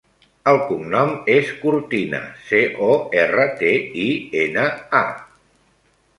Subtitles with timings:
[0.51, 3.71] El cognom és Cortina: ce, o, erra, te,
[4.07, 4.09] i,
[4.47, 4.67] ena,
[5.03, 5.05] a.